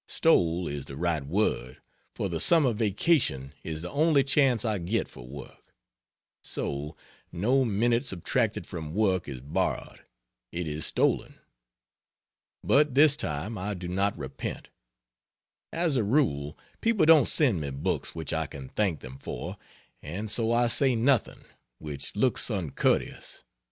[0.07, 1.79] Stole is the right word,
[2.15, 5.75] for the summer "Vacation" is the only chance I get for work;
[6.43, 6.95] so,
[7.31, 9.99] no minute subtracted from work is borrowed,
[10.51, 11.35] it is stolen.
[12.63, 14.69] But this time I do not repent.
[15.71, 19.55] As a rule, people don't send me books which I can thank them for,
[20.01, 21.45] and so I say nothing
[21.77, 23.43] which looks uncourteous.